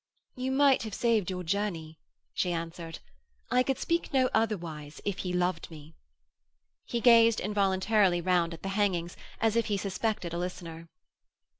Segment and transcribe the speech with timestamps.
[0.35, 1.99] 'You might have saved your journey,'
[2.33, 2.97] she answered.
[3.51, 5.93] 'I could speak no otherwise if he loved me.'
[6.85, 10.89] He gazed involuntarily round at the hangings as if he suspected a listener.